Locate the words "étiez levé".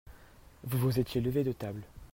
0.99-1.43